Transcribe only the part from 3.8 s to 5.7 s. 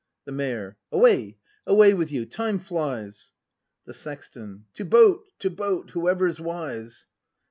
The Sexton. To boat, to